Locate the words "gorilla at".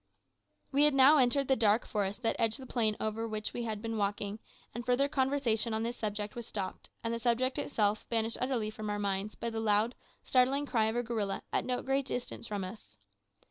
11.03-11.65